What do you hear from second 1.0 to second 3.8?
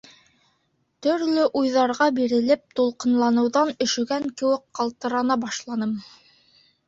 Төрлө уйҙарға бирелеп, тулҡынланыуҙан